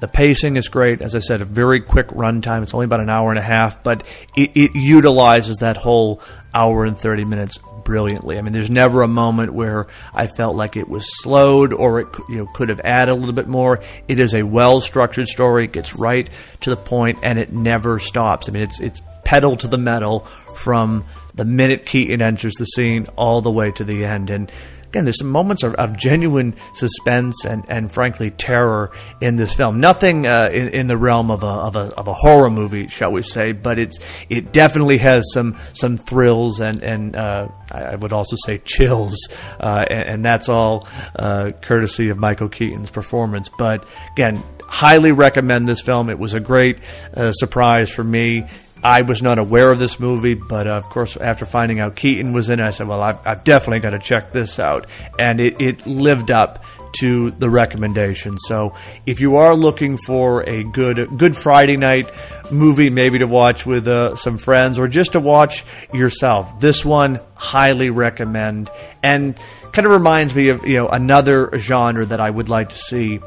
The 0.00 0.08
pacing 0.08 0.56
is 0.56 0.68
great. 0.68 1.00
As 1.02 1.14
I 1.14 1.20
said, 1.20 1.40
a 1.40 1.44
very 1.44 1.80
quick 1.80 2.08
runtime. 2.08 2.62
It's 2.62 2.74
only 2.74 2.86
about 2.86 3.00
an 3.00 3.08
hour 3.08 3.30
and 3.30 3.38
a 3.38 3.42
half, 3.42 3.82
but 3.82 4.02
it, 4.36 4.50
it 4.54 4.74
utilizes 4.74 5.58
that 5.58 5.76
whole 5.76 6.20
hour 6.52 6.84
and 6.84 6.98
30 6.98 7.24
minutes 7.24 7.58
brilliantly. 7.84 8.38
I 8.38 8.42
mean, 8.42 8.52
there's 8.52 8.70
never 8.70 9.02
a 9.02 9.08
moment 9.08 9.54
where 9.54 9.86
I 10.14 10.26
felt 10.26 10.56
like 10.56 10.76
it 10.76 10.88
was 10.88 11.22
slowed 11.22 11.72
or 11.72 12.00
it 12.00 12.08
you 12.28 12.38
know 12.38 12.46
could 12.46 12.68
have 12.68 12.80
added 12.80 13.12
a 13.12 13.14
little 13.14 13.34
bit 13.34 13.48
more. 13.48 13.82
It 14.08 14.18
is 14.18 14.34
a 14.34 14.42
well-structured 14.42 15.28
story. 15.28 15.64
It 15.64 15.72
gets 15.72 15.94
right 15.94 16.28
to 16.60 16.70
the 16.70 16.76
point, 16.76 17.18
and 17.22 17.38
it 17.38 17.52
never 17.52 17.98
stops. 17.98 18.48
I 18.48 18.52
mean, 18.52 18.62
it's 18.62 18.80
it's 18.80 19.02
pedal 19.24 19.56
to 19.56 19.68
the 19.68 19.78
metal 19.78 20.20
from 20.20 21.04
the 21.34 21.44
minute 21.44 21.86
Keaton 21.86 22.22
enters 22.22 22.54
the 22.54 22.66
scene 22.66 23.06
all 23.16 23.40
the 23.40 23.50
way 23.50 23.70
to 23.72 23.84
the 23.84 24.04
end, 24.04 24.30
and 24.30 24.50
again, 24.94 25.04
there's 25.04 25.18
some 25.18 25.30
moments 25.30 25.64
of, 25.64 25.74
of 25.74 25.96
genuine 25.96 26.54
suspense 26.72 27.44
and, 27.44 27.64
and 27.68 27.90
frankly 27.90 28.30
terror 28.30 28.92
in 29.20 29.34
this 29.34 29.52
film. 29.52 29.80
Nothing 29.80 30.24
uh, 30.24 30.50
in, 30.52 30.68
in, 30.68 30.86
the 30.86 30.96
realm 30.96 31.32
of 31.32 31.42
a, 31.42 31.46
of 31.46 31.74
a 31.74 31.92
of 31.96 32.06
a 32.06 32.14
horror 32.14 32.48
movie, 32.48 32.86
shall 32.86 33.10
we 33.10 33.22
say, 33.22 33.50
but 33.50 33.76
it's 33.80 33.98
it 34.28 34.52
definitely 34.52 34.98
has 34.98 35.24
some 35.32 35.56
some 35.72 35.96
thrills 35.96 36.60
and 36.60 36.80
and 36.84 37.16
uh, 37.16 37.48
I 37.72 37.96
would 37.96 38.12
also 38.12 38.36
say 38.46 38.58
chills, 38.58 39.16
uh, 39.58 39.84
and, 39.90 40.08
and, 40.08 40.24
that's 40.24 40.48
all 40.48 40.86
uh, 41.16 41.50
courtesy 41.60 42.10
of 42.10 42.18
Michael 42.18 42.48
Keaton's 42.48 42.90
performance. 42.90 43.50
But 43.58 43.88
again, 44.12 44.40
highly 44.68 45.10
recommend 45.10 45.68
this 45.68 45.80
film. 45.80 46.08
It 46.08 46.18
was 46.18 46.34
a 46.34 46.40
great 46.40 46.78
uh, 47.14 47.32
surprise 47.32 47.90
for 47.90 48.04
me. 48.04 48.46
I 48.84 49.00
was 49.00 49.22
not 49.22 49.38
aware 49.38 49.72
of 49.72 49.78
this 49.78 49.98
movie, 49.98 50.34
but 50.34 50.66
uh, 50.66 50.72
of 50.72 50.90
course, 50.90 51.16
after 51.16 51.46
finding 51.46 51.80
out 51.80 51.96
Keaton 51.96 52.34
was 52.34 52.50
in 52.50 52.60
it, 52.60 52.66
I 52.66 52.70
said, 52.70 52.86
well, 52.86 53.02
I've, 53.02 53.26
I've 53.26 53.42
definitely 53.42 53.80
got 53.80 53.90
to 53.90 53.98
check 53.98 54.30
this 54.30 54.58
out. 54.58 54.86
And 55.18 55.40
it, 55.40 55.58
it 55.58 55.86
lived 55.86 56.30
up 56.30 56.62
to 57.00 57.30
the 57.30 57.48
recommendation. 57.48 58.38
So 58.38 58.74
if 59.06 59.20
you 59.20 59.36
are 59.36 59.54
looking 59.54 59.96
for 59.96 60.48
a 60.48 60.62
good 60.62 61.18
good 61.18 61.36
Friday 61.36 61.76
night 61.76 62.08
movie, 62.52 62.90
maybe 62.90 63.18
to 63.18 63.26
watch 63.26 63.66
with 63.66 63.88
uh, 63.88 64.16
some 64.16 64.38
friends 64.38 64.78
or 64.78 64.86
just 64.86 65.12
to 65.12 65.20
watch 65.20 65.64
yourself, 65.92 66.60
this 66.60 66.84
one 66.84 67.20
highly 67.34 67.90
recommend. 67.90 68.70
And 69.02 69.34
kind 69.72 69.86
of 69.86 69.92
reminds 69.92 70.34
me 70.34 70.50
of 70.50 70.64
you 70.66 70.76
know 70.76 70.88
another 70.88 71.58
genre 71.58 72.06
that 72.06 72.20
I 72.20 72.30
would 72.30 72.48
like 72.48 72.68
to 72.68 72.78
see 72.78 73.18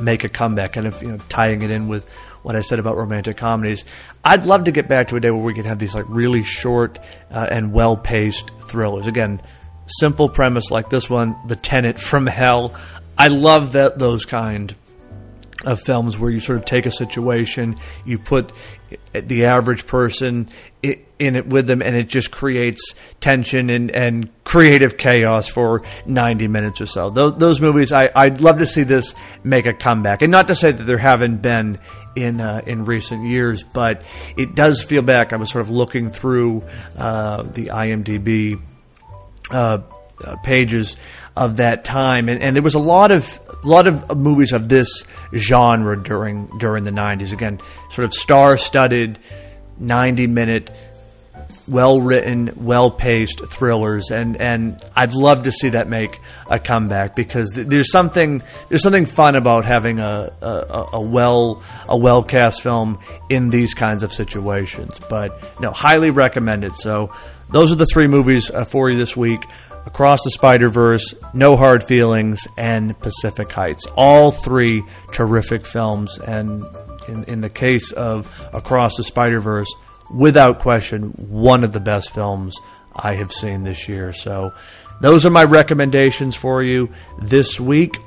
make 0.00 0.24
a 0.24 0.28
comeback, 0.28 0.74
kind 0.74 0.86
of 0.86 1.02
you 1.02 1.08
know 1.08 1.18
tying 1.28 1.62
it 1.62 1.70
in 1.70 1.88
with 1.88 2.08
what 2.42 2.54
I 2.54 2.60
said 2.60 2.78
about 2.78 2.96
romantic 2.96 3.36
comedies. 3.36 3.84
I'd 4.26 4.44
love 4.44 4.64
to 4.64 4.72
get 4.72 4.88
back 4.88 5.08
to 5.08 5.16
a 5.16 5.20
day 5.20 5.30
where 5.30 5.40
we 5.40 5.54
could 5.54 5.66
have 5.66 5.78
these 5.78 5.94
like 5.94 6.06
really 6.08 6.42
short 6.42 6.98
uh, 7.30 7.46
and 7.48 7.72
well 7.72 7.96
paced 7.96 8.50
thrillers. 8.68 9.06
Again, 9.06 9.40
simple 9.86 10.28
premise 10.28 10.72
like 10.72 10.90
this 10.90 11.08
one, 11.08 11.36
The 11.46 11.54
Tenant 11.54 12.00
from 12.00 12.26
Hell. 12.26 12.74
I 13.16 13.28
love 13.28 13.72
that 13.72 14.00
those 14.00 14.24
kind 14.24 14.74
of 15.64 15.80
films 15.80 16.18
where 16.18 16.28
you 16.28 16.40
sort 16.40 16.58
of 16.58 16.64
take 16.64 16.86
a 16.86 16.90
situation, 16.90 17.76
you 18.04 18.18
put 18.18 18.50
the 19.12 19.46
average 19.46 19.86
person 19.86 20.48
in 20.82 21.36
it 21.36 21.46
with 21.46 21.68
them, 21.68 21.80
and 21.80 21.94
it 21.94 22.08
just 22.08 22.32
creates 22.32 22.94
tension 23.20 23.70
and, 23.70 23.92
and 23.92 24.44
creative 24.44 24.96
chaos 24.96 25.48
for 25.48 25.82
90 26.04 26.48
minutes 26.48 26.80
or 26.80 26.86
so. 26.86 27.10
Those, 27.10 27.38
those 27.38 27.60
movies, 27.60 27.92
I, 27.92 28.10
I'd 28.14 28.40
love 28.40 28.58
to 28.58 28.66
see 28.66 28.82
this 28.82 29.14
make 29.44 29.66
a 29.66 29.72
comeback. 29.72 30.22
And 30.22 30.32
not 30.32 30.48
to 30.48 30.56
say 30.56 30.72
that 30.72 30.82
there 30.82 30.98
haven't 30.98 31.42
been 31.42 31.78
in 32.16 32.40
uh, 32.40 32.62
in 32.66 32.84
recent 32.84 33.24
years, 33.24 33.62
but 33.62 34.02
it 34.36 34.54
does 34.54 34.82
feel 34.82 35.02
back. 35.02 35.32
I 35.32 35.36
was 35.36 35.50
sort 35.50 35.62
of 35.62 35.70
looking 35.70 36.10
through 36.10 36.64
uh, 36.96 37.42
the 37.42 37.66
IMDb 37.66 38.60
uh, 39.50 39.78
uh, 40.24 40.36
pages 40.42 40.96
of 41.36 41.58
that 41.58 41.84
time, 41.84 42.28
and, 42.28 42.42
and 42.42 42.56
there 42.56 42.62
was 42.62 42.74
a 42.74 42.80
lot 42.80 43.10
of 43.10 43.38
a 43.62 43.68
lot 43.68 43.86
of 43.86 44.16
movies 44.16 44.52
of 44.52 44.68
this 44.68 45.04
genre 45.34 46.02
during 46.02 46.46
during 46.58 46.84
the 46.84 46.90
'90s. 46.90 47.32
Again, 47.32 47.60
sort 47.90 48.06
of 48.06 48.14
star-studded, 48.14 49.18
90-minute 49.80 50.70
well 51.68 52.00
written, 52.00 52.52
well 52.56 52.90
paced 52.90 53.44
thrillers, 53.44 54.10
and 54.10 54.40
and 54.40 54.82
I'd 54.94 55.14
love 55.14 55.44
to 55.44 55.52
see 55.52 55.70
that 55.70 55.88
make 55.88 56.20
a 56.48 56.58
comeback 56.58 57.16
because 57.16 57.52
th- 57.52 57.66
there's 57.66 57.90
something 57.90 58.42
there's 58.68 58.82
something 58.82 59.06
fun 59.06 59.34
about 59.36 59.64
having 59.64 59.98
a, 59.98 60.32
a, 60.40 60.86
a 60.94 61.00
well 61.00 61.62
a 61.88 61.96
well 61.96 62.22
cast 62.22 62.62
film 62.62 62.98
in 63.28 63.50
these 63.50 63.74
kinds 63.74 64.02
of 64.02 64.12
situations. 64.12 65.00
But 65.10 65.60
no, 65.60 65.72
highly 65.72 66.10
recommend 66.10 66.64
it. 66.64 66.76
So 66.76 67.12
those 67.50 67.72
are 67.72 67.76
the 67.76 67.86
three 67.86 68.06
movies 68.08 68.50
uh, 68.50 68.64
for 68.64 68.90
you 68.90 68.96
this 68.96 69.16
week. 69.16 69.44
Across 69.86 70.24
the 70.24 70.32
Spider 70.32 70.68
Verse, 70.68 71.14
No 71.32 71.56
Hard 71.56 71.84
Feelings, 71.84 72.48
and 72.56 72.98
Pacific 72.98 73.52
Heights. 73.52 73.86
All 73.94 74.32
three 74.32 74.82
terrific 75.12 75.64
films, 75.64 76.18
and 76.18 76.64
in, 77.06 77.22
in 77.24 77.40
the 77.40 77.48
case 77.48 77.92
of 77.92 78.26
Across 78.52 78.96
the 78.96 79.04
Spider 79.04 79.38
Verse, 79.40 79.72
without 80.10 80.60
question, 80.60 81.10
one 81.16 81.64
of 81.64 81.72
the 81.72 81.80
best 81.80 82.12
films 82.12 82.56
I 82.94 83.14
have 83.14 83.32
seen 83.32 83.64
this 83.64 83.88
year. 83.88 84.12
So, 84.12 84.52
those 85.00 85.26
are 85.26 85.30
my 85.30 85.44
recommendations 85.44 86.34
for 86.34 86.62
you 86.62 86.90
this 87.20 87.60
week. 87.60 87.98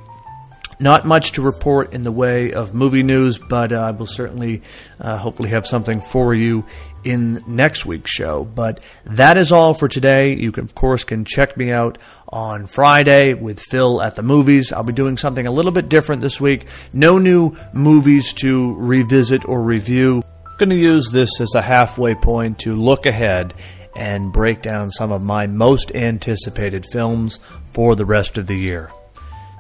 Not 0.81 1.05
much 1.05 1.33
to 1.33 1.41
report 1.41 1.93
in 1.93 2.03
the 2.03 2.11
way 2.11 2.53
of 2.53 2.73
movie 2.73 3.03
news, 3.03 3.37
but 3.37 3.73
uh, 3.73 3.79
I 3.79 3.91
will 3.91 4.05
certainly, 4.05 4.61
uh, 4.99 5.17
hopefully, 5.17 5.49
have 5.49 5.67
something 5.67 5.99
for 5.99 6.33
you 6.33 6.63
in 7.03 7.43
next 7.45 7.85
week's 7.85 8.11
show. 8.11 8.45
But 8.45 8.79
that 9.05 9.37
is 9.37 9.51
all 9.51 9.73
for 9.73 9.89
today. 9.89 10.37
You 10.37 10.53
can, 10.53 10.63
of 10.63 10.75
course, 10.75 11.03
can 11.03 11.25
check 11.25 11.57
me 11.57 11.71
out 11.71 11.97
on 12.29 12.65
Friday 12.65 13.33
with 13.33 13.59
Phil 13.59 14.01
at 14.01 14.15
the 14.15 14.23
movies. 14.23 14.71
I'll 14.71 14.83
be 14.83 14.93
doing 14.93 15.17
something 15.17 15.45
a 15.45 15.51
little 15.51 15.73
bit 15.73 15.89
different 15.89 16.21
this 16.21 16.39
week. 16.39 16.65
No 16.93 17.17
new 17.17 17.57
movies 17.73 18.31
to 18.35 18.73
revisit 18.75 19.47
or 19.49 19.61
review. 19.61 20.23
Going 20.59 20.71
to 20.71 20.75
use 20.75 21.13
this 21.13 21.39
as 21.39 21.55
a 21.55 21.61
halfway 21.61 22.15
point 22.15 22.59
to 22.59 22.75
look 22.75 23.05
ahead 23.05 23.53
and 23.95 24.33
break 24.33 24.61
down 24.61 24.91
some 24.91 25.09
of 25.09 25.21
my 25.21 25.47
most 25.47 25.95
anticipated 25.95 26.85
films 26.91 27.39
for 27.71 27.95
the 27.95 28.05
rest 28.05 28.37
of 28.37 28.45
the 28.45 28.57
year. 28.57 28.91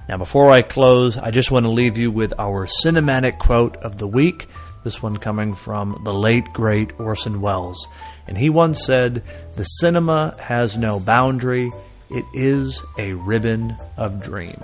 Now, 0.09 0.17
before 0.17 0.51
I 0.51 0.61
close, 0.61 1.17
I 1.17 1.31
just 1.31 1.51
want 1.51 1.65
to 1.65 1.69
leave 1.69 1.97
you 1.97 2.11
with 2.11 2.33
our 2.37 2.67
cinematic 2.67 3.39
quote 3.39 3.77
of 3.77 3.97
the 3.97 4.07
week. 4.07 4.49
This 4.83 5.01
one 5.01 5.15
coming 5.15 5.55
from 5.55 6.01
the 6.03 6.13
late, 6.13 6.51
great 6.51 6.99
Orson 6.99 7.39
Welles. 7.39 7.87
And 8.27 8.37
he 8.37 8.49
once 8.49 8.85
said, 8.85 9.23
The 9.55 9.63
cinema 9.63 10.35
has 10.37 10.77
no 10.77 10.99
boundary, 10.99 11.71
it 12.09 12.25
is 12.33 12.83
a 12.97 13.13
ribbon 13.13 13.77
of 13.95 14.21
dream. 14.21 14.61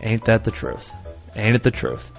Ain't 0.00 0.24
that 0.24 0.44
the 0.44 0.50
truth? 0.50 0.90
Ain't 1.34 1.56
it 1.56 1.62
the 1.62 1.70
truth? 1.70 2.10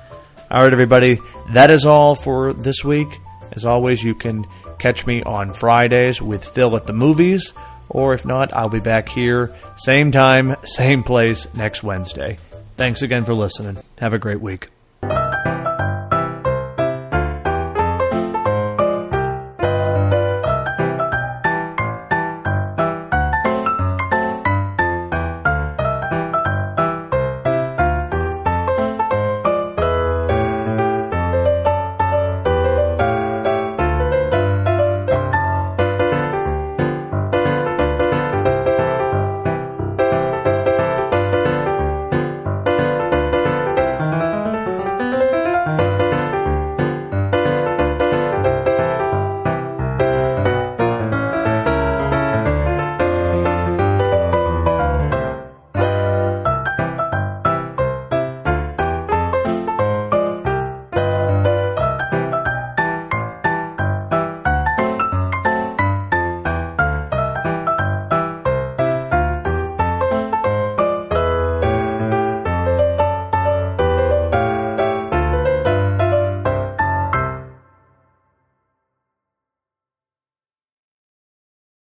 All 0.49 0.63
right, 0.63 0.71
everybody, 0.71 1.19
that 1.51 1.69
is 1.69 1.85
all 1.85 2.15
for 2.15 2.53
this 2.53 2.81
week. 2.81 3.19
As 3.51 3.65
always, 3.65 4.01
you 4.01 4.15
can 4.15 4.47
catch 4.79 5.05
me 5.05 5.21
on 5.23 5.51
Fridays 5.51 6.21
with 6.21 6.45
Phil 6.45 6.77
at 6.77 6.87
the 6.87 6.93
movies, 6.93 7.51
or 7.89 8.13
if 8.13 8.25
not, 8.25 8.53
I'll 8.53 8.69
be 8.69 8.79
back 8.79 9.09
here, 9.09 9.53
same 9.75 10.11
time, 10.13 10.55
same 10.63 11.03
place, 11.03 11.53
next 11.53 11.83
Wednesday. 11.83 12.37
Thanks 12.77 13.01
again 13.01 13.25
for 13.25 13.33
listening. 13.33 13.83
Have 13.97 14.13
a 14.13 14.19
great 14.19 14.39
week. 14.39 14.69